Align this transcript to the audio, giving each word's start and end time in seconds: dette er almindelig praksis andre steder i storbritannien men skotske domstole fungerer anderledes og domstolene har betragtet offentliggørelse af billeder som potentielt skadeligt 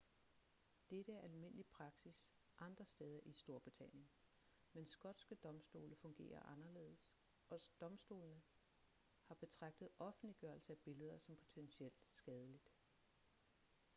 dette 0.89 1.11
er 1.13 1.21
almindelig 1.23 1.65
praksis 1.65 2.33
andre 2.59 2.85
steder 2.85 3.19
i 3.25 3.33
storbritannien 3.33 4.09
men 4.73 4.85
skotske 4.87 5.35
domstole 5.35 5.95
fungerer 5.95 6.39
anderledes 6.43 7.13
og 7.49 7.61
domstolene 7.81 8.41
har 9.23 9.35
betragtet 9.35 9.89
offentliggørelse 9.99 10.71
af 10.73 10.79
billeder 10.79 11.17
som 11.17 11.35
potentielt 11.35 12.03
skadeligt 12.07 12.71